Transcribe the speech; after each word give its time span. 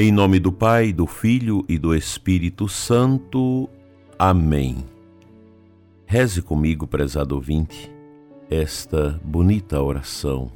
Em 0.00 0.12
nome 0.12 0.38
do 0.38 0.52
Pai, 0.52 0.92
do 0.92 1.08
Filho 1.08 1.64
e 1.68 1.76
do 1.76 1.92
Espírito 1.92 2.68
Santo. 2.68 3.68
Amém. 4.16 4.76
Reze 6.06 6.40
comigo, 6.40 6.86
prezado 6.86 7.34
ouvinte, 7.34 7.92
esta 8.48 9.20
bonita 9.24 9.82
oração. 9.82 10.52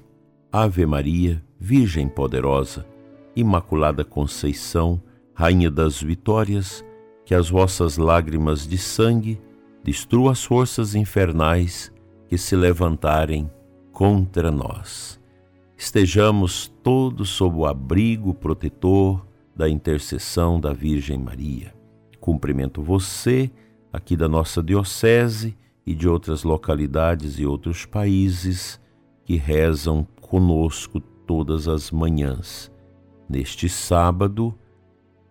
Ave 0.52 0.86
Maria, 0.86 1.42
Virgem 1.58 2.08
poderosa, 2.08 2.86
Imaculada 3.34 4.04
Conceição, 4.04 5.02
Rainha 5.34 5.72
das 5.72 6.00
Vitórias, 6.00 6.84
que 7.24 7.34
as 7.34 7.50
vossas 7.50 7.96
lágrimas 7.96 8.64
de 8.64 8.78
sangue 8.78 9.40
destruam 9.82 10.30
as 10.30 10.44
forças 10.44 10.94
infernais 10.94 11.92
que 12.28 12.38
se 12.38 12.54
levantarem 12.54 13.50
contra 13.90 14.52
nós. 14.52 15.20
Estejamos 15.76 16.72
todos 16.80 17.28
sob 17.30 17.56
o 17.56 17.66
abrigo 17.66 18.32
protetor 18.32 19.31
da 19.54 19.68
intercessão 19.68 20.60
da 20.60 20.72
Virgem 20.72 21.18
Maria. 21.18 21.74
Cumprimento 22.20 22.82
você, 22.82 23.50
aqui 23.92 24.16
da 24.16 24.28
nossa 24.28 24.62
Diocese 24.62 25.56
e 25.86 25.94
de 25.94 26.08
outras 26.08 26.44
localidades 26.44 27.38
e 27.38 27.44
outros 27.44 27.84
países 27.84 28.80
que 29.24 29.36
rezam 29.36 30.06
conosco 30.20 31.00
todas 31.00 31.68
as 31.68 31.90
manhãs. 31.90 32.70
Neste 33.28 33.68
sábado, 33.68 34.54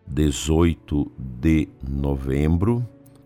18 0.08 1.12
de 1.18 1.70
novembro, 1.88 2.86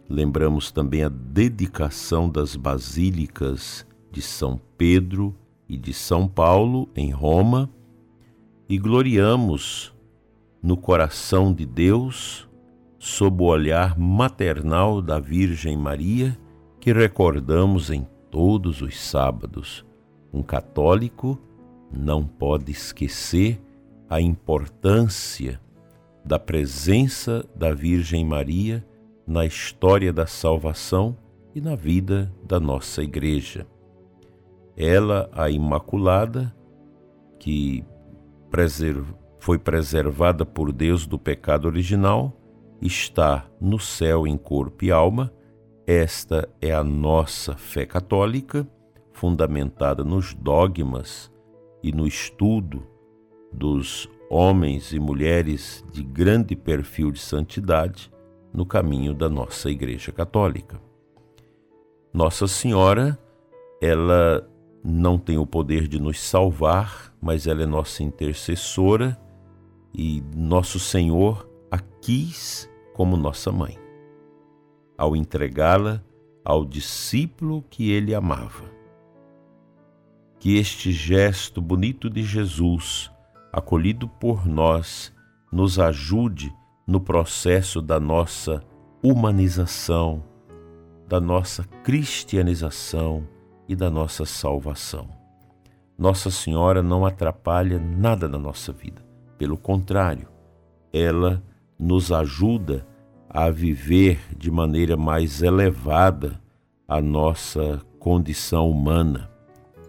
lembramos 0.09 0.71
também 0.71 1.04
a 1.04 1.09
dedicação 1.09 2.30
das 2.30 2.55
basílicas 2.55 3.85
de 4.12 4.21
São 4.21 4.59
Pedro 4.77 5.35
e 5.68 5.77
de 5.77 5.93
São 5.93 6.27
Paulo, 6.27 6.88
em 6.96 7.09
Roma, 7.12 7.70
e 8.70 8.77
gloriamos 8.77 9.95
no 10.66 10.76
coração 10.76 11.54
de 11.54 11.63
Deus, 11.63 12.49
sob 12.98 13.44
o 13.44 13.46
olhar 13.46 13.99
maternal 13.99 14.99
da 14.99 15.20
Virgem 15.20 15.77
Maria, 15.77 16.35
que 16.80 16.91
recordamos 16.91 17.91
em 17.91 18.08
todos 18.32 18.82
os 18.82 18.99
sábados. 18.99 19.86
Um 20.34 20.41
católico 20.41 21.40
não 21.93 22.26
pode 22.26 22.71
esquecer 22.71 23.62
a 24.10 24.20
importância 24.20 25.62
da 26.26 26.40
presença 26.40 27.46
da 27.55 27.71
Virgem 27.71 28.26
Maria 28.26 28.84
na 29.27 29.46
história 29.46 30.12
da 30.12 30.26
salvação 30.26 31.16
e 31.54 31.62
na 31.62 31.76
vida 31.76 32.34
da 32.43 32.60
nossa 32.60 33.04
Igreja. 33.04 33.68
Ela, 34.76 35.30
a 35.32 35.48
Imaculada, 35.48 36.52
que 37.38 37.86
preservou 38.49 39.24
foi 39.46 39.60
preservada 39.60 40.43
por 40.43 40.71
Deus 40.71 41.05
do 41.05 41.20
pecado 41.20 41.68
original, 41.68 42.34
está 42.82 43.48
no 43.62 43.77
céu 43.77 44.26
em 44.26 44.35
corpo 44.35 44.84
e 44.84 44.90
alma. 44.90 45.32
Esta 45.85 46.49
é 46.60 46.74
a 46.74 46.84
nossa 46.84 47.55
fé 47.55 47.85
católica, 47.85 48.68
fundamentada 49.13 50.04
nos 50.04 50.34
dogmas 50.34 51.32
e 51.84 51.91
no 51.91 52.07
estudo 52.07 52.87
dos 53.54 54.10
homens 54.32 54.91
e 54.91 54.99
mulheres 54.99 55.85
de 55.93 56.02
grande 56.02 56.55
perfil 56.55 57.12
de 57.12 57.20
santidade 57.20 58.12
no 58.52 58.65
caminho 58.65 59.13
da 59.13 59.30
nossa 59.30 59.70
Igreja 59.70 60.12
Católica. 60.12 60.82
Nossa 62.12 62.48
Senhora, 62.48 63.15
ela 63.80 64.50
não 64.84 65.19
tem 65.19 65.38
o 65.38 65.46
poder 65.46 65.88
de 65.88 66.00
nos 66.00 66.19
salvar, 66.19 67.13
mas 67.22 67.46
ela 67.46 67.62
é 67.62 67.68
nossa 67.68 68.02
intercessora 68.02 69.24
e 69.97 70.22
nosso 70.35 70.79
Senhor 70.79 71.50
a 71.72 71.79
quis 71.79 72.69
como 72.94 73.16
nossa 73.16 73.52
mãe, 73.52 73.78
ao 74.97 75.16
entregá-la 75.16 76.03
ao 76.44 76.66
discípulo 76.66 77.64
que 77.69 77.92
ele 77.92 78.14
amava. 78.14 78.69
Que 80.40 80.58
este 80.58 80.92
gesto 80.92 81.62
bonito 81.62 82.09
de 82.09 82.24
Jesus, 82.24 83.09
acolhido 83.52 84.08
por 84.08 84.46
nós, 84.46 85.14
nos 85.52 85.80
ajude 85.80 86.53
no 86.86 87.00
processo 87.00 87.81
da 87.81 88.00
nossa 88.00 88.62
humanização, 89.02 90.24
da 91.08 91.19
nossa 91.19 91.64
cristianização 91.84 93.28
e 93.68 93.75
da 93.75 93.90
nossa 93.90 94.25
salvação. 94.25 95.09
Nossa 95.98 96.30
Senhora 96.30 96.84
não 96.84 97.06
atrapalha 97.06 97.80
nada 97.80 98.28
na 98.28 98.38
nossa 98.38 98.72
vida 98.72 99.05
pelo 99.38 99.57
contrário, 99.57 100.28
ela 100.91 101.44
nos 101.78 102.12
ajuda 102.12 102.88
a 103.29 103.50
viver 103.50 104.19
de 104.38 104.50
maneira 104.50 104.96
mais 104.96 105.41
elevada 105.41 106.41
a 106.88 107.01
nossa 107.01 107.81
condição 108.00 108.69
humana 108.69 109.29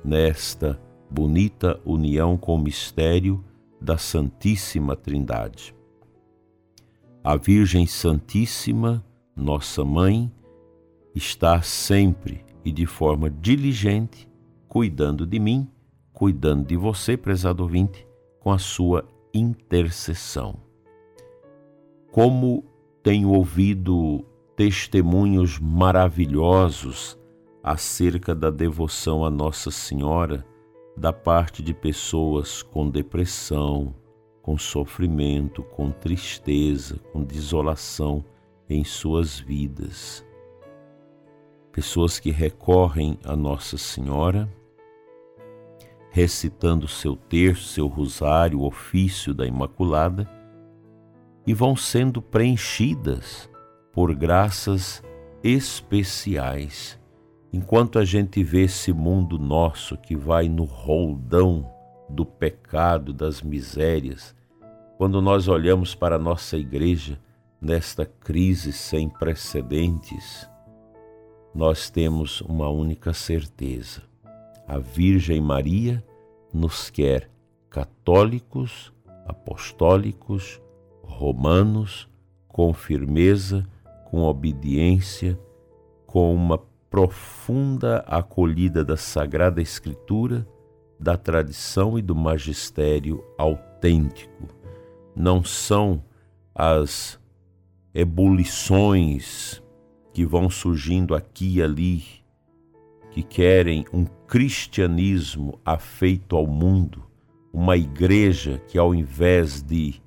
nesta 0.04 0.80
bonita 1.10 1.80
união 1.84 2.36
com 2.36 2.54
o 2.54 2.58
mistério 2.58 3.44
da 3.80 3.96
Santíssima 3.96 4.96
Trindade. 4.96 5.74
A 7.22 7.36
Virgem 7.36 7.86
Santíssima, 7.86 9.04
nossa 9.34 9.84
mãe, 9.84 10.32
está 11.14 11.60
sempre 11.62 12.44
e 12.64 12.72
de 12.72 12.86
forma 12.86 13.30
diligente 13.30 14.28
cuidando 14.68 15.26
de 15.26 15.38
mim, 15.38 15.68
cuidando 16.12 16.66
de 16.66 16.76
você, 16.76 17.16
prezado 17.16 17.62
ouvinte, 17.62 18.06
com 18.40 18.50
a 18.50 18.58
sua 18.58 19.04
intercessão. 19.36 20.56
Como 22.10 22.64
tenho 23.02 23.30
ouvido 23.30 24.24
testemunhos 24.56 25.58
maravilhosos 25.58 27.19
acerca 27.62 28.34
da 28.34 28.50
devoção 28.50 29.24
a 29.24 29.30
Nossa 29.30 29.70
Senhora 29.70 30.47
da 30.97 31.12
parte 31.12 31.62
de 31.62 31.74
pessoas 31.74 32.62
com 32.62 32.88
depressão, 32.88 33.94
com 34.41 34.56
sofrimento, 34.56 35.62
com 35.62 35.91
tristeza, 35.91 36.98
com 37.12 37.22
desolação 37.22 38.24
em 38.68 38.82
suas 38.82 39.38
vidas. 39.38 40.24
Pessoas 41.70 42.18
que 42.18 42.30
recorrem 42.30 43.18
a 43.24 43.36
Nossa 43.36 43.76
Senhora 43.76 44.48
recitando 46.16 46.88
seu 46.88 47.15
terço, 47.15 47.65
seu 47.75 47.87
rosário, 47.88 48.60
o 48.60 48.65
ofício 48.65 49.34
da 49.34 49.47
Imaculada, 49.47 50.27
e 51.47 51.53
vão 51.53 51.77
sendo 51.77 52.22
preenchidas 52.22 53.50
por 53.93 54.15
graças 54.15 55.03
especiais. 55.44 56.99
Enquanto 57.53 57.99
a 57.99 58.04
gente 58.06 58.43
vê 58.43 58.62
esse 58.62 58.94
mundo 58.94 59.38
nosso 59.38 59.94
que 59.99 60.16
vai 60.16 60.49
no 60.49 60.65
roldão 60.65 61.71
do 62.09 62.25
pecado, 62.25 63.12
das 63.12 63.43
misérias, 63.43 64.34
quando 64.97 65.21
nós 65.21 65.48
olhamos 65.48 65.94
para 65.94 66.16
a 66.16 66.19
nossa 66.19 66.56
igreja 66.56 67.21
nesta 67.60 68.06
crise 68.06 68.72
sem 68.72 69.06
precedentes, 69.06 70.48
nós 71.54 71.91
temos 71.91 72.41
uma 72.41 72.71
única 72.71 73.12
certeza 73.12 74.05
a 74.66 74.78
Virgem 74.78 75.41
Maria 75.41 76.04
nos 76.53 76.91
quer 76.91 77.31
católicos, 77.71 78.93
apostólicos, 79.27 80.60
romanos, 81.03 82.09
com 82.49 82.72
firmeza, 82.72 83.66
com 84.10 84.22
obediência, 84.22 85.38
com 86.06 86.34
uma 86.34 86.59
profunda 86.88 87.99
acolhida 88.06 88.84
da 88.84 88.97
Sagrada 88.97 89.60
Escritura, 89.60 90.47
da 90.98 91.16
tradição 91.16 91.98
e 91.98 92.03
do 92.03 92.15
magistério 92.15 93.22
autêntico. 93.36 94.48
Não 95.15 95.45
são 95.45 96.03
as 96.54 97.21
ebulições 97.92 99.62
que 100.12 100.24
vão 100.24 100.48
surgindo 100.48 101.15
aqui 101.15 101.57
e 101.57 101.62
ali 101.62 102.03
que 103.10 103.22
querem 103.22 103.84
um 103.92 104.04
cristianismo 104.26 105.58
afeito 105.64 106.36
ao 106.36 106.46
mundo, 106.46 107.04
uma 107.52 107.76
igreja 107.76 108.60
que, 108.68 108.78
ao 108.78 108.94
invés 108.94 109.62
de 109.62 110.00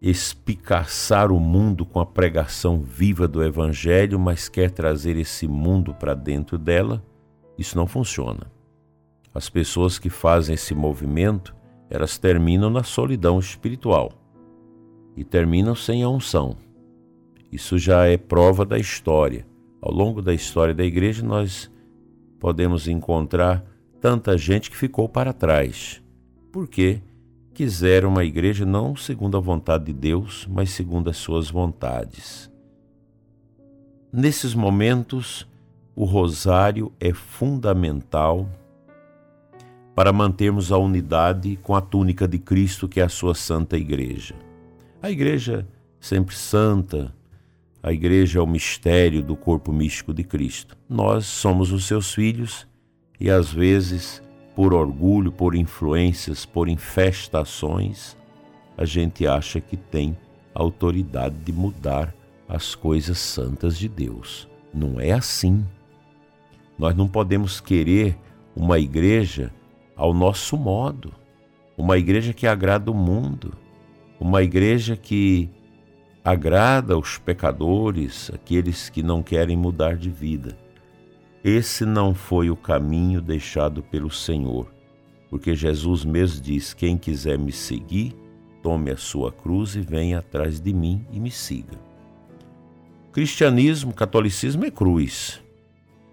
espicaçar 0.00 1.30
o 1.30 1.38
mundo 1.38 1.86
com 1.86 2.00
a 2.00 2.06
pregação 2.06 2.80
viva 2.80 3.28
do 3.28 3.42
Evangelho, 3.42 4.18
mas 4.18 4.48
quer 4.48 4.70
trazer 4.70 5.16
esse 5.16 5.46
mundo 5.46 5.94
para 5.94 6.14
dentro 6.14 6.58
dela, 6.58 7.04
isso 7.56 7.76
não 7.76 7.86
funciona. 7.86 8.50
As 9.32 9.48
pessoas 9.48 9.98
que 9.98 10.10
fazem 10.10 10.54
esse 10.54 10.74
movimento, 10.74 11.54
elas 11.88 12.18
terminam 12.18 12.68
na 12.68 12.82
solidão 12.82 13.38
espiritual 13.38 14.12
e 15.16 15.22
terminam 15.22 15.74
sem 15.74 16.02
a 16.02 16.08
unção. 16.08 16.56
Isso 17.52 17.78
já 17.78 18.06
é 18.06 18.16
prova 18.16 18.64
da 18.64 18.78
história. 18.78 19.46
Ao 19.80 19.92
longo 19.92 20.20
da 20.20 20.34
história 20.34 20.74
da 20.74 20.84
igreja, 20.84 21.24
nós 21.24 21.70
podemos 22.42 22.88
encontrar 22.88 23.64
tanta 24.00 24.36
gente 24.36 24.68
que 24.68 24.76
ficou 24.76 25.08
para 25.08 25.32
trás, 25.32 26.02
porque 26.50 27.00
quiser 27.54 28.04
uma 28.04 28.24
igreja 28.24 28.66
não 28.66 28.96
segundo 28.96 29.36
a 29.36 29.40
vontade 29.40 29.84
de 29.84 29.92
Deus, 29.92 30.44
mas 30.50 30.70
segundo 30.70 31.08
as 31.08 31.18
suas 31.18 31.48
vontades. 31.48 32.50
Nesses 34.12 34.56
momentos, 34.56 35.48
o 35.94 36.04
rosário 36.04 36.90
é 36.98 37.12
fundamental 37.12 38.48
para 39.94 40.12
mantermos 40.12 40.72
a 40.72 40.78
unidade 40.78 41.56
com 41.62 41.76
a 41.76 41.80
túnica 41.80 42.26
de 42.26 42.40
Cristo, 42.40 42.88
que 42.88 42.98
é 42.98 43.04
a 43.04 43.08
sua 43.08 43.36
santa 43.36 43.76
igreja. 43.76 44.34
A 45.00 45.08
igreja 45.08 45.64
sempre 46.00 46.34
santa, 46.34 47.14
a 47.82 47.92
igreja 47.92 48.38
é 48.38 48.42
o 48.42 48.46
mistério 48.46 49.22
do 49.22 49.34
corpo 49.34 49.72
místico 49.72 50.14
de 50.14 50.22
Cristo. 50.22 50.76
Nós 50.88 51.26
somos 51.26 51.72
os 51.72 51.84
seus 51.84 52.14
filhos 52.14 52.66
e 53.18 53.28
às 53.28 53.52
vezes, 53.52 54.22
por 54.54 54.72
orgulho, 54.72 55.32
por 55.32 55.54
influências, 55.56 56.46
por 56.46 56.68
infestações, 56.68 58.16
a 58.78 58.84
gente 58.84 59.26
acha 59.26 59.60
que 59.60 59.76
tem 59.76 60.16
autoridade 60.54 61.34
de 61.36 61.52
mudar 61.52 62.14
as 62.48 62.74
coisas 62.74 63.18
santas 63.18 63.76
de 63.76 63.88
Deus. 63.88 64.48
Não 64.72 65.00
é 65.00 65.12
assim. 65.12 65.66
Nós 66.78 66.94
não 66.94 67.08
podemos 67.08 67.60
querer 67.60 68.16
uma 68.54 68.78
igreja 68.78 69.52
ao 69.96 70.14
nosso 70.14 70.56
modo, 70.56 71.12
uma 71.76 71.98
igreja 71.98 72.32
que 72.32 72.46
agrada 72.46 72.90
o 72.90 72.94
mundo, 72.94 73.54
uma 74.20 74.42
igreja 74.42 74.96
que 74.96 75.50
agrada 76.24 76.96
os 76.96 77.18
pecadores, 77.18 78.30
aqueles 78.32 78.88
que 78.88 79.02
não 79.02 79.22
querem 79.22 79.56
mudar 79.56 79.96
de 79.96 80.08
vida. 80.10 80.56
Esse 81.44 81.84
não 81.84 82.14
foi 82.14 82.50
o 82.50 82.56
caminho 82.56 83.20
deixado 83.20 83.82
pelo 83.82 84.10
Senhor, 84.10 84.72
porque 85.28 85.54
Jesus 85.54 86.04
mesmo 86.04 86.40
diz: 86.40 86.72
Quem 86.72 86.96
quiser 86.96 87.36
me 87.38 87.50
seguir, 87.50 88.14
tome 88.62 88.90
a 88.90 88.96
sua 88.96 89.32
cruz 89.32 89.74
e 89.74 89.80
venha 89.80 90.20
atrás 90.20 90.60
de 90.60 90.72
mim 90.72 91.04
e 91.10 91.18
me 91.18 91.30
siga. 91.30 91.76
Cristianismo, 93.12 93.92
catolicismo 93.92 94.64
é 94.64 94.70
cruz. 94.70 95.42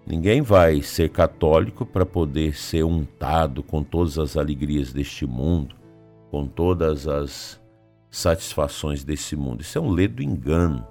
Ninguém 0.04 0.42
vai 0.42 0.82
ser 0.82 1.10
católico 1.10 1.86
para 1.86 2.04
poder 2.04 2.56
ser 2.56 2.82
untado 2.82 3.62
com 3.62 3.84
todas 3.84 4.18
as 4.18 4.36
alegrias 4.36 4.92
deste 4.92 5.24
mundo, 5.24 5.76
com 6.30 6.46
todas 6.46 7.06
as 7.06 7.59
satisfações 8.10 9.04
desse 9.04 9.36
mundo. 9.36 9.60
Isso 9.60 9.78
é 9.78 9.80
um 9.80 9.90
ledo 9.90 10.22
engano. 10.22 10.86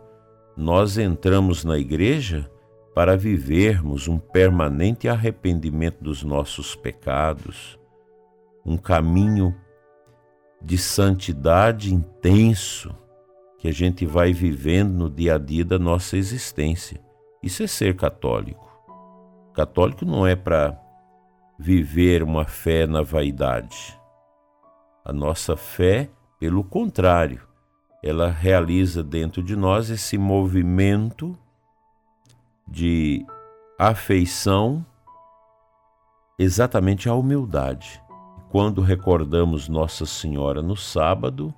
Nós 0.55 0.97
entramos 0.97 1.63
na 1.63 1.77
igreja 1.77 2.49
para 2.93 3.15
vivermos 3.15 4.07
um 4.07 4.17
permanente 4.17 5.07
arrependimento 5.07 6.03
dos 6.03 6.23
nossos 6.23 6.75
pecados, 6.75 7.79
um 8.65 8.77
caminho 8.77 9.55
de 10.61 10.77
santidade 10.77 11.93
intenso 11.93 12.93
que 13.57 13.67
a 13.67 13.71
gente 13.71 14.05
vai 14.05 14.33
vivendo 14.33 14.93
no 14.93 15.09
dia 15.09 15.35
a 15.35 15.37
dia 15.37 15.63
da 15.65 15.77
nossa 15.77 16.17
existência. 16.17 16.99
Isso 17.43 17.63
é 17.63 17.67
ser 17.67 17.95
católico. 17.95 18.67
Católico 19.53 20.05
não 20.05 20.25
é 20.25 20.35
para 20.35 20.79
viver 21.57 22.23
uma 22.23 22.45
fé 22.45 22.87
na 22.87 23.01
vaidade. 23.01 23.97
A 25.03 25.11
nossa 25.11 25.57
fé, 25.57 26.09
pelo 26.39 26.63
contrário, 26.63 27.41
ela 28.01 28.29
realiza 28.29 29.03
dentro 29.03 29.43
de 29.43 29.55
nós 29.55 29.89
esse 29.89 30.17
movimento 30.17 31.37
de 32.65 33.25
afeição 33.77 34.85
exatamente 36.37 37.09
à 37.09 37.13
humildade. 37.13 38.01
Quando 38.49 38.81
recordamos 38.81 39.67
Nossa 39.67 40.05
Senhora 40.05 40.61
no 40.61 40.77
sábado, 40.77 41.53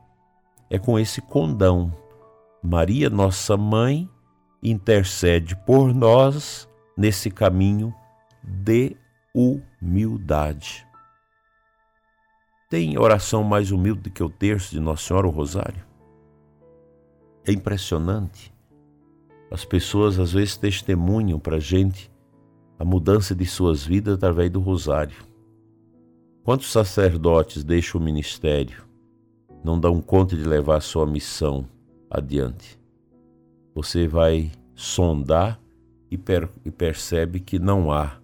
é 0.69 0.79
com 0.79 0.97
esse 0.97 1.21
condão. 1.21 1.95
Maria, 2.63 3.09
nossa 3.09 3.55
mãe, 3.55 4.09
intercede 4.63 5.55
por 5.55 5.93
nós 5.93 6.67
nesse 6.97 7.29
caminho 7.29 7.93
de 8.43 8.97
humildade. 9.33 10.87
Tem 12.71 12.97
oração 12.97 13.43
mais 13.43 13.69
humilde 13.69 14.03
do 14.03 14.09
que 14.09 14.23
o 14.23 14.29
terço 14.29 14.71
de 14.71 14.79
Nossa 14.79 15.03
Senhora, 15.03 15.27
o 15.27 15.29
Rosário? 15.29 15.83
É 17.45 17.51
impressionante. 17.51 18.53
As 19.51 19.65
pessoas 19.65 20.17
às 20.17 20.31
vezes 20.31 20.55
testemunham 20.55 21.37
para 21.37 21.57
a 21.57 21.59
gente 21.59 22.09
a 22.79 22.85
mudança 22.85 23.35
de 23.35 23.45
suas 23.45 23.83
vidas 23.83 24.13
através 24.13 24.49
do 24.49 24.61
Rosário. 24.61 25.17
Quantos 26.45 26.71
sacerdotes 26.71 27.61
deixam 27.61 27.99
o 27.99 28.03
ministério, 28.03 28.85
não 29.61 29.77
dão 29.77 30.01
conta 30.01 30.33
de 30.33 30.45
levar 30.45 30.77
a 30.77 30.81
sua 30.81 31.05
missão 31.05 31.65
adiante? 32.09 32.79
Você 33.75 34.07
vai 34.07 34.49
sondar 34.75 35.59
e, 36.09 36.17
per 36.17 36.47
e 36.63 36.71
percebe 36.71 37.41
que 37.41 37.59
não 37.59 37.91
há 37.91 38.17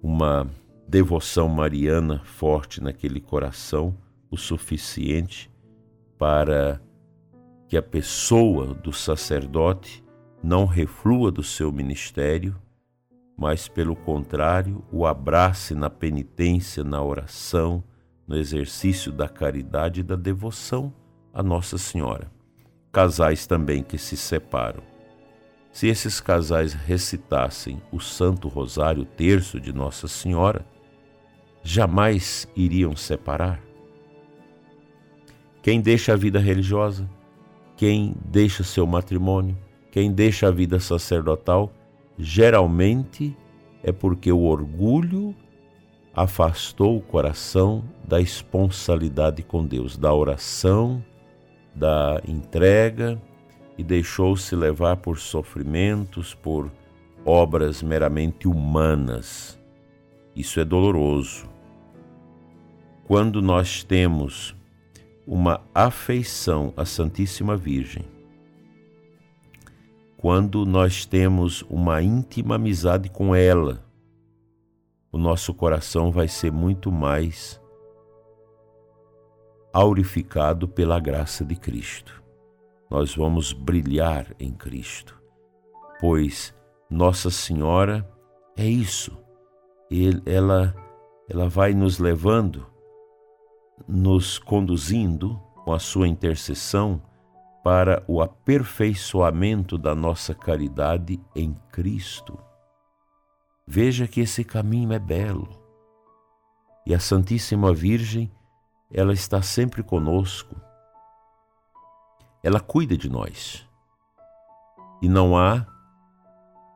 uma 0.00 0.48
devoção 0.88 1.48
mariana 1.48 2.22
forte 2.24 2.82
naquele 2.82 3.20
coração 3.20 3.94
o 4.30 4.38
suficiente 4.38 5.50
para 6.16 6.80
que 7.68 7.76
a 7.76 7.82
pessoa 7.82 8.74
do 8.74 8.90
sacerdote 8.90 10.02
não 10.42 10.64
reflua 10.64 11.30
do 11.30 11.42
seu 11.42 11.70
ministério, 11.70 12.56
mas, 13.36 13.68
pelo 13.68 13.94
contrário, 13.94 14.82
o 14.90 15.06
abrace 15.06 15.74
na 15.74 15.90
penitência, 15.90 16.82
na 16.82 17.02
oração, 17.02 17.84
no 18.26 18.36
exercício 18.36 19.12
da 19.12 19.28
caridade 19.28 20.00
e 20.00 20.04
da 20.04 20.16
devoção 20.16 20.92
a 21.34 21.42
Nossa 21.42 21.76
Senhora. 21.76 22.32
Casais 22.90 23.46
também 23.46 23.82
que 23.82 23.98
se 23.98 24.16
separam 24.16 24.82
se 25.78 25.86
esses 25.86 26.20
casais 26.20 26.72
recitassem 26.72 27.80
o 27.92 28.00
Santo 28.00 28.48
Rosário 28.48 29.04
Terço 29.04 29.60
de 29.60 29.72
Nossa 29.72 30.08
Senhora, 30.08 30.66
jamais 31.68 32.48
iriam 32.56 32.96
separar? 32.96 33.62
Quem 35.62 35.82
deixa 35.82 36.14
a 36.14 36.16
vida 36.16 36.38
religiosa, 36.38 37.06
quem 37.76 38.14
deixa 38.24 38.64
seu 38.64 38.86
matrimônio, 38.86 39.54
quem 39.90 40.10
deixa 40.10 40.48
a 40.48 40.50
vida 40.50 40.80
sacerdotal, 40.80 41.70
geralmente 42.18 43.36
é 43.82 43.92
porque 43.92 44.32
o 44.32 44.44
orgulho 44.44 45.34
afastou 46.14 46.96
o 46.96 47.02
coração 47.02 47.84
da 48.02 48.18
esponsalidade 48.18 49.42
com 49.42 49.66
Deus, 49.66 49.94
da 49.98 50.14
oração, 50.14 51.04
da 51.74 52.18
entrega 52.26 53.20
e 53.76 53.84
deixou-se 53.84 54.56
levar 54.56 54.96
por 54.96 55.18
sofrimentos, 55.18 56.34
por 56.34 56.72
obras 57.26 57.82
meramente 57.82 58.48
humanas. 58.48 59.60
Isso 60.34 60.58
é 60.60 60.64
doloroso. 60.64 61.57
Quando 63.08 63.42
nós 63.42 63.82
temos 63.82 64.54
uma 65.26 65.60
afeição 65.74 66.72
à 66.76 66.84
Santíssima 66.84 67.56
Virgem, 67.56 68.04
quando 70.16 70.64
nós 70.64 71.04
temos 71.04 71.62
uma 71.68 72.00
íntima 72.00 72.54
amizade 72.54 73.08
com 73.08 73.34
ela, 73.34 73.84
o 75.10 75.18
nosso 75.18 75.52
coração 75.52 76.12
vai 76.12 76.28
ser 76.28 76.52
muito 76.52 76.92
mais 76.92 77.60
aurificado 79.72 80.68
pela 80.68 81.00
graça 81.00 81.44
de 81.44 81.56
Cristo 81.56 82.18
nós 82.90 83.14
vamos 83.14 83.52
brilhar 83.52 84.34
em 84.38 84.50
Cristo, 84.50 85.20
pois 86.00 86.54
Nossa 86.90 87.30
Senhora 87.30 88.08
é 88.56 88.66
isso. 88.66 89.16
Ela, 90.24 90.74
ela 91.28 91.48
vai 91.48 91.74
nos 91.74 91.98
levando, 91.98 92.66
nos 93.86 94.38
conduzindo 94.38 95.40
com 95.64 95.72
a 95.72 95.78
sua 95.78 96.08
intercessão 96.08 97.02
para 97.62 98.02
o 98.06 98.22
aperfeiçoamento 98.22 99.76
da 99.76 99.94
nossa 99.94 100.34
caridade 100.34 101.20
em 101.36 101.54
Cristo. 101.70 102.38
Veja 103.66 104.08
que 104.08 104.20
esse 104.20 104.42
caminho 104.44 104.92
é 104.92 104.98
belo. 104.98 105.48
E 106.86 106.94
a 106.94 106.98
Santíssima 106.98 107.74
Virgem, 107.74 108.30
ela 108.90 109.12
está 109.12 109.42
sempre 109.42 109.82
conosco 109.82 110.56
ela 112.42 112.60
cuida 112.60 112.96
de 112.96 113.08
nós. 113.08 113.66
E 115.02 115.08
não 115.08 115.36
há 115.36 115.66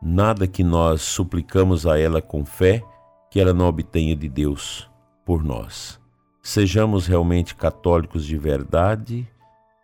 nada 0.02 0.46
que 0.46 0.62
nós 0.62 1.02
suplicamos 1.02 1.86
a 1.86 1.98
ela 1.98 2.20
com 2.20 2.44
fé 2.44 2.82
que 3.30 3.40
ela 3.40 3.54
não 3.54 3.66
obtenha 3.66 4.14
de 4.14 4.28
Deus 4.28 4.90
por 5.24 5.42
nós. 5.42 6.00
Sejamos 6.44 7.06
realmente 7.06 7.54
católicos 7.54 8.26
de 8.26 8.36
verdade, 8.36 9.28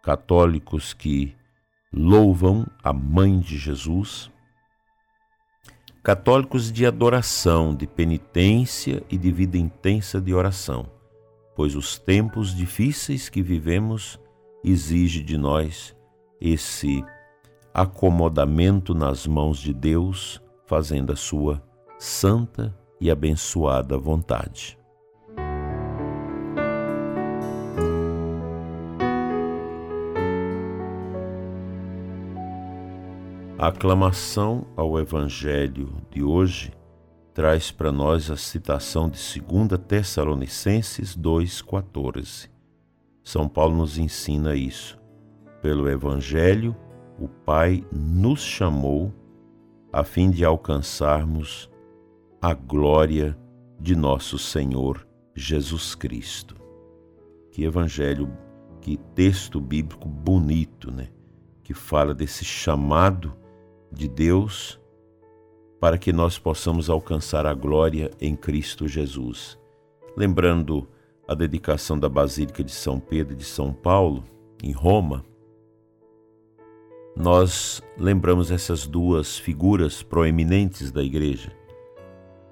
católicos 0.03 0.93
que 0.93 1.37
louvam 1.93 2.67
a 2.83 2.93
Mãe 2.93 3.39
de 3.39 3.57
Jesus, 3.57 4.29
católicos 6.03 6.73
de 6.73 6.85
adoração, 6.85 7.77
de 7.77 7.87
penitência 7.87 9.05
e 9.09 9.17
de 9.17 9.31
vida 9.31 9.57
intensa 9.57 10.21
de 10.21 10.35
oração, 10.35 10.91
pois 11.55 11.77
os 11.77 11.97
tempos 11.97 12.53
difíceis 12.53 13.29
que 13.29 13.41
vivemos 13.41 14.19
exige 14.65 15.23
de 15.23 15.39
nós 15.39 15.95
esse 16.41 17.05
acomodamento 17.73 18.95
nas 18.95 19.29
mãos 19.29 19.59
de 19.59 19.73
Deus, 19.73 20.43
fazendo 20.67 21.13
a 21.13 21.17
sua 21.17 21.63
santa 22.01 22.77
e 23.01 23.13
abençoada 23.13 23.97
vontade. 23.97 24.78
A 33.61 33.71
aclamação 33.71 34.69
ao 34.77 35.01
Evangelho 35.01 36.01
de 36.13 36.23
hoje 36.23 36.73
traz 37.35 37.73
para 37.73 37.91
nós 37.91 38.31
a 38.31 38.37
citação 38.37 39.11
de 39.11 39.19
2 39.19 39.81
Tessalonicenses 39.85 41.17
2,14. 41.19 42.49
São 43.25 43.49
Paulo 43.49 43.75
nos 43.77 43.99
ensina 43.99 44.55
isso. 44.55 44.97
Pelo 45.61 45.89
Evangelho, 45.89 46.77
o 47.19 47.27
Pai 47.27 47.85
nos 47.91 48.43
chamou 48.43 49.13
a 49.93 50.05
fim 50.05 50.31
de 50.31 50.45
alcançarmos 50.45 51.69
a 52.41 52.55
glória 52.55 53.37
de 53.81 53.97
nosso 53.97 54.39
Senhor 54.39 55.05
Jesus 55.35 55.97
Cristo. 55.97 56.55
Que 57.51 57.65
evangelho, 57.65 58.31
que 58.81 58.97
texto 59.17 59.61
bíblico 59.61 60.09
bonito, 60.09 60.93
né? 60.93 61.09
Que 61.65 61.75
fala 61.75 62.15
desse 62.15 62.45
chamado 62.45 63.37
de 63.91 64.09
Deus 64.09 64.81
para 65.81 65.97
que 65.97 66.13
nós 66.13 66.39
possamos 66.39 66.91
alcançar 66.91 67.47
a 67.47 67.55
glória 67.55 68.11
em 68.21 68.35
Cristo 68.35 68.89
Jesus. 68.89 69.59
Lembrando 70.17 70.89
a 71.27 71.35
dedicação 71.35 71.99
da 71.99 72.09
Basílica 72.09 72.65
de 72.65 72.73
São 72.73 72.99
Pedro 72.99 73.35
e 73.35 73.37
de 73.37 73.45
São 73.45 73.73
Paulo, 73.73 74.25
em 74.63 74.73
Roma, 74.73 75.25
nós 77.15 77.83
lembramos 77.97 78.51
essas 78.51 78.87
duas 78.87 79.39
figuras 79.39 80.03
proeminentes 80.03 80.91
da 80.91 81.03
igreja, 81.03 81.53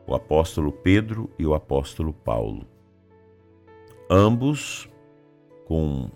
o 0.06 0.14
apóstolo 0.14 0.70
Pedro 0.70 1.30
e 1.38 1.46
o 1.46 1.54
apóstolo 1.54 2.12
Paulo. 2.12 2.66
Ambos 4.10 4.88
com 5.64 6.10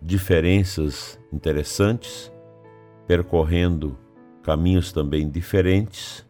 diferenças 0.00 1.20
interessantes, 1.32 2.32
percorrendo 3.06 3.96
caminhos 4.46 4.92
também 4.92 5.28
diferentes, 5.28 6.24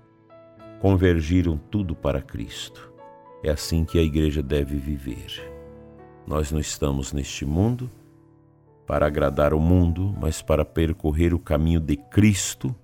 convergiram 0.80 1.58
tudo 1.58 1.94
para 1.94 2.22
Cristo. 2.22 2.90
É 3.42 3.50
assim 3.50 3.84
que 3.84 3.98
a 3.98 4.02
igreja 4.02 4.42
deve 4.42 4.78
viver. 4.78 5.52
Nós 6.26 6.50
não 6.50 6.58
estamos 6.58 7.12
neste 7.12 7.44
mundo 7.44 7.90
para 8.86 9.06
agradar 9.06 9.52
o 9.52 9.60
mundo, 9.60 10.16
mas 10.18 10.40
para 10.40 10.64
percorrer 10.64 11.34
o 11.34 11.38
caminho 11.38 11.78
de 11.78 11.94
Cristo, 11.94 12.74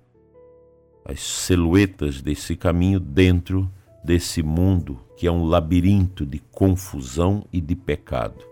as 1.03 1.19
silhuetas 1.19 2.21
desse 2.21 2.55
caminho 2.55 2.99
dentro 2.99 3.67
desse 4.03 4.43
mundo 4.43 4.99
que 5.17 5.25
é 5.25 5.31
um 5.31 5.45
labirinto 5.45 6.27
de 6.27 6.37
confusão 6.37 7.43
e 7.51 7.59
de 7.59 7.75
pecado. 7.75 8.45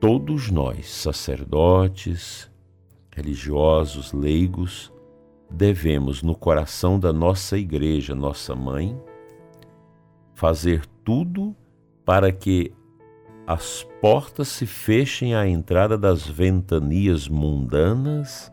Todos 0.00 0.50
nós, 0.50 0.90
sacerdotes, 0.90 2.50
religiosos, 3.12 4.12
leigos, 4.12 4.92
devemos, 5.50 6.22
no 6.22 6.34
coração 6.34 6.98
da 6.98 7.12
nossa 7.12 7.56
igreja, 7.56 8.14
nossa 8.14 8.54
mãe, 8.54 8.98
fazer 10.34 10.84
tudo 11.04 11.54
para 12.04 12.32
que 12.32 12.72
as 13.46 13.86
portas 14.00 14.48
se 14.48 14.66
fechem 14.66 15.34
à 15.34 15.46
entrada 15.46 15.98
das 15.98 16.26
ventanias 16.26 17.28
mundanas, 17.28 18.52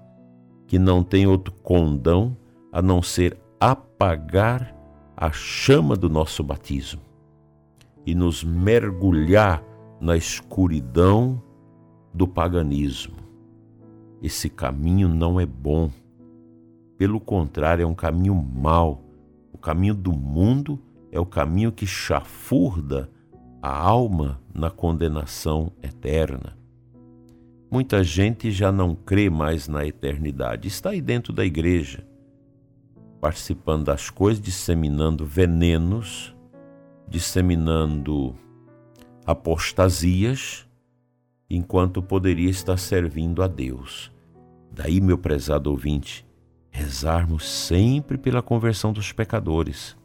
que 0.67 0.77
não 0.77 1.03
têm 1.03 1.27
outro 1.27 1.53
condão 1.53 2.35
a 2.71 2.81
não 2.81 3.01
ser 3.01 3.37
apagar 3.59 4.75
a 5.15 5.31
chama 5.31 5.95
do 5.95 6.09
nosso 6.09 6.43
batismo 6.43 7.01
e 8.05 8.15
nos 8.15 8.43
mergulhar 8.43 9.63
na 9.99 10.17
escuridão 10.17 11.41
do 12.13 12.27
paganismo. 12.27 13.15
Esse 14.21 14.49
caminho 14.49 15.07
não 15.07 15.39
é 15.39 15.45
bom. 15.45 15.91
Pelo 17.01 17.19
contrário, 17.19 17.81
é 17.81 17.85
um 17.87 17.95
caminho 17.95 18.35
mau. 18.35 19.03
O 19.51 19.57
caminho 19.57 19.95
do 19.95 20.13
mundo 20.13 20.79
é 21.11 21.19
o 21.19 21.25
caminho 21.25 21.71
que 21.71 21.87
chafurda 21.87 23.09
a 23.59 23.75
alma 23.75 24.39
na 24.53 24.69
condenação 24.69 25.71
eterna. 25.81 26.55
Muita 27.71 28.03
gente 28.03 28.51
já 28.51 28.71
não 28.71 28.93
crê 28.93 29.31
mais 29.31 29.67
na 29.67 29.83
eternidade, 29.83 30.67
está 30.67 30.91
aí 30.91 31.01
dentro 31.01 31.33
da 31.33 31.43
igreja, 31.43 32.05
participando 33.19 33.85
das 33.85 34.11
coisas, 34.11 34.39
disseminando 34.39 35.25
venenos, 35.25 36.35
disseminando 37.07 38.35
apostasias, 39.25 40.69
enquanto 41.49 42.03
poderia 42.03 42.51
estar 42.51 42.77
servindo 42.77 43.41
a 43.41 43.47
Deus. 43.47 44.11
Daí, 44.71 45.01
meu 45.01 45.17
prezado 45.17 45.71
ouvinte, 45.71 46.29
rezarmos 46.71 47.47
sempre 47.47 48.17
pela 48.17 48.41
conversão 48.41 48.91
dos 48.91 49.11
pecadores 49.11 49.95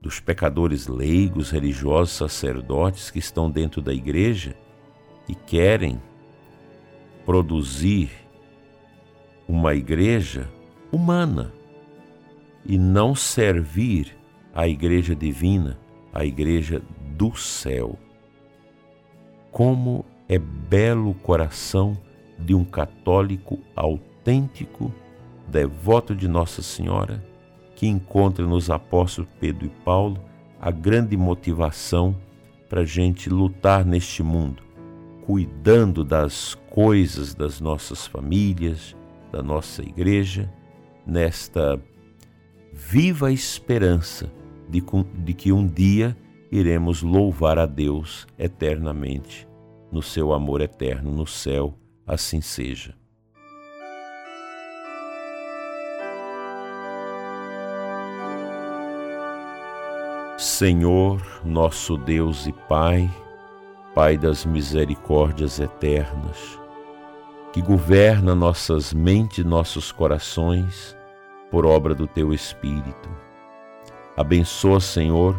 dos 0.00 0.18
pecadores 0.18 0.86
leigos, 0.86 1.50
religiosos, 1.50 2.14
sacerdotes 2.14 3.10
que 3.10 3.18
estão 3.18 3.50
dentro 3.50 3.82
da 3.82 3.92
igreja 3.92 4.56
e 5.28 5.34
querem 5.34 6.00
produzir 7.26 8.10
uma 9.46 9.74
igreja 9.74 10.48
humana 10.90 11.52
e 12.64 12.78
não 12.78 13.14
servir 13.14 14.16
a 14.54 14.66
igreja 14.66 15.14
divina, 15.14 15.78
a 16.12 16.24
igreja 16.24 16.82
do 17.16 17.36
céu. 17.36 17.98
Como 19.50 20.04
é 20.28 20.38
belo 20.38 21.10
o 21.10 21.14
coração 21.14 21.96
de 22.38 22.54
um 22.54 22.64
católico 22.64 23.58
autêntico, 23.76 24.92
devoto 25.50 26.14
de 26.14 26.28
Nossa 26.28 26.62
Senhora 26.62 27.22
que 27.74 27.86
encontra 27.86 28.46
nos 28.46 28.70
apóstolos 28.70 29.30
Pedro 29.40 29.66
e 29.66 29.70
Paulo 29.84 30.18
a 30.60 30.70
grande 30.70 31.16
motivação 31.16 32.16
para 32.68 32.82
a 32.82 32.84
gente 32.84 33.28
lutar 33.28 33.84
neste 33.84 34.22
mundo, 34.22 34.62
cuidando 35.26 36.04
das 36.04 36.54
coisas 36.70 37.34
das 37.34 37.60
nossas 37.60 38.06
famílias, 38.06 38.94
da 39.32 39.42
nossa 39.42 39.82
igreja, 39.82 40.52
nesta 41.04 41.80
viva 42.72 43.32
esperança 43.32 44.30
de, 44.68 44.82
de 45.24 45.34
que 45.34 45.50
um 45.50 45.66
dia 45.66 46.16
iremos 46.52 47.02
louvar 47.02 47.58
a 47.58 47.66
Deus 47.66 48.26
eternamente, 48.38 49.48
no 49.90 50.02
seu 50.02 50.32
amor 50.32 50.60
eterno 50.60 51.10
no 51.10 51.26
céu, 51.26 51.74
assim 52.06 52.40
seja. 52.40 52.99
Senhor, 60.40 61.20
nosso 61.44 61.98
Deus 61.98 62.46
e 62.46 62.52
Pai, 62.66 63.10
Pai 63.94 64.16
das 64.16 64.46
misericórdias 64.46 65.60
eternas, 65.60 66.58
que 67.52 67.60
governa 67.60 68.34
nossas 68.34 68.94
mentes 68.94 69.44
e 69.44 69.44
nossos 69.44 69.92
corações 69.92 70.96
por 71.50 71.66
obra 71.66 71.94
do 71.94 72.06
Teu 72.06 72.32
Espírito. 72.32 73.10
Abençoa, 74.16 74.80
Senhor, 74.80 75.38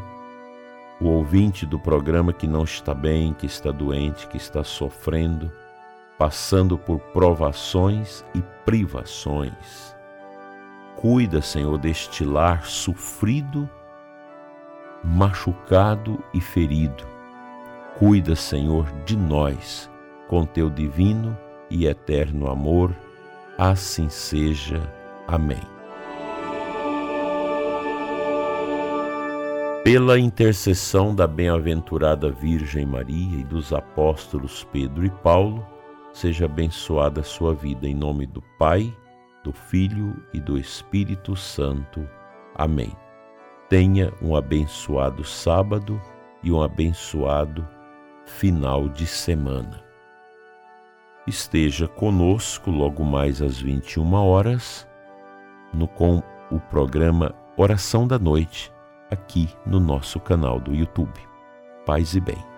o 1.00 1.08
ouvinte 1.08 1.66
do 1.66 1.80
programa 1.80 2.32
que 2.32 2.46
não 2.46 2.64
está 2.64 2.94
bem, 2.94 3.34
que 3.34 3.48
está 3.48 3.72
doente, 3.72 4.28
que 4.28 4.38
está 4.38 4.64
sofrendo, 4.64 5.52
passando 6.16 6.78
por 6.78 7.00
provações 7.00 8.24
e 8.36 8.42
privações. 8.64 9.96
Cuida, 10.96 11.42
Senhor, 11.42 11.80
deste 11.80 12.24
lar 12.24 12.68
sofrido 12.68 13.68
machucado 15.04 16.24
e 16.34 16.42
ferido. 16.42 17.04
Cuida, 17.98 18.36
Senhor, 18.36 18.92
de 19.06 19.16
nós 19.18 19.90
com 20.28 20.46
teu 20.46 20.70
divino 20.70 21.38
e 21.70 21.86
eterno 21.86 22.50
amor. 22.50 22.96
Assim 23.58 24.10
seja. 24.10 24.82
Amém. 25.28 25.60
Pela 29.84 30.20
intercessão 30.20 31.14
da 31.14 31.28
bem-aventurada 31.28 32.32
Virgem 32.32 32.86
Maria 32.86 33.40
e 33.40 33.44
dos 33.44 33.74
apóstolos 33.74 34.66
Pedro 34.72 35.06
e 35.06 35.10
Paulo, 35.10 35.66
seja 36.14 36.46
abençoada 36.46 37.22
a 37.22 37.24
sua 37.24 37.54
vida 37.54 37.88
em 37.88 37.96
nome 37.96 38.28
do 38.28 38.42
Pai, 38.60 38.96
do 39.44 39.52
Filho 39.52 40.16
e 40.34 40.40
do 40.40 40.58
Espírito 40.58 41.36
Santo. 41.36 42.08
Amém. 42.56 42.96
Tenha 43.72 44.12
um 44.22 44.36
abençoado 44.36 45.24
sábado 45.24 46.02
e 46.44 46.52
um 46.52 46.62
abençoado 46.62 47.66
final 48.26 48.90
de 48.90 49.08
semana. 49.08 49.82
Esteja 51.26 51.88
conosco 51.88 52.70
logo 52.70 53.02
mais 53.06 53.42
às 53.42 53.62
21 53.62 54.14
horas 54.14 54.86
no 55.74 55.88
com 55.88 56.22
o 56.52 56.60
programa 56.60 57.34
Oração 57.56 58.06
da 58.06 58.20
Noite 58.20 58.74
aqui 59.10 59.48
no 59.66 59.80
nosso 59.80 60.20
canal 60.20 60.60
do 60.60 60.76
YouTube. 60.76 61.22
Paz 61.86 62.14
e 62.14 62.20
bem. 62.20 62.51